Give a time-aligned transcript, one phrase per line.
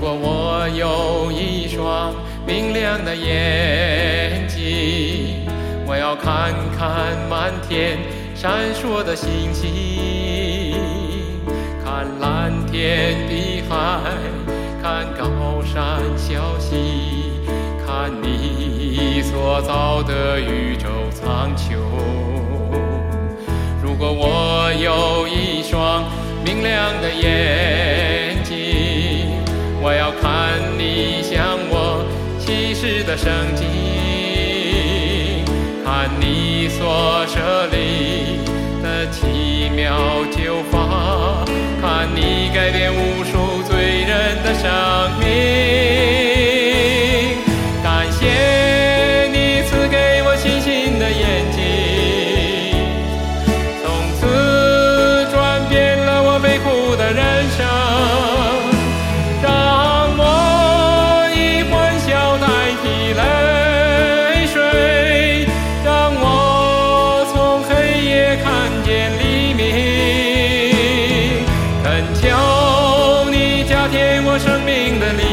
[0.00, 2.14] 果我有一双
[2.46, 5.44] 明亮的眼睛，
[5.86, 7.98] 我要看看满天
[8.34, 10.76] 闪烁的星星，
[11.84, 14.00] 看蓝天碧海，
[14.80, 17.42] 看高山小溪，
[17.84, 21.74] 看你所造的宇宙苍穹。
[23.82, 26.04] 如果我有一双
[26.44, 27.87] 明亮的眼，
[30.78, 32.06] 你向我
[32.38, 33.66] 启示的圣经，
[35.84, 38.38] 看你所设立
[38.80, 41.44] 的奇妙救法，
[41.82, 43.17] 看你改变无
[73.90, 75.27] 给我生命的力。